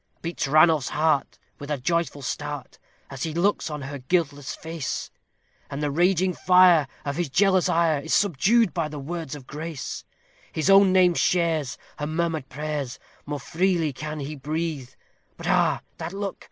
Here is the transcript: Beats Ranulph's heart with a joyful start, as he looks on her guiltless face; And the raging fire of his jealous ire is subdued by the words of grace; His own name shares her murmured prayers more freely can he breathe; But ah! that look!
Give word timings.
Beats 0.23 0.47
Ranulph's 0.47 0.89
heart 0.89 1.37
with 1.59 1.69
a 1.69 1.77
joyful 1.77 2.23
start, 2.23 2.79
as 3.11 3.21
he 3.21 3.35
looks 3.35 3.69
on 3.69 3.83
her 3.83 3.99
guiltless 3.99 4.55
face; 4.55 5.11
And 5.69 5.83
the 5.83 5.91
raging 5.91 6.33
fire 6.33 6.87
of 7.05 7.17
his 7.17 7.29
jealous 7.29 7.69
ire 7.69 7.99
is 7.99 8.11
subdued 8.11 8.73
by 8.73 8.87
the 8.87 8.97
words 8.97 9.35
of 9.35 9.45
grace; 9.45 10.03
His 10.51 10.71
own 10.71 10.91
name 10.91 11.13
shares 11.13 11.77
her 11.99 12.07
murmured 12.07 12.49
prayers 12.49 12.97
more 13.27 13.39
freely 13.39 13.93
can 13.93 14.19
he 14.21 14.33
breathe; 14.35 14.89
But 15.37 15.45
ah! 15.47 15.81
that 15.99 16.13
look! 16.13 16.39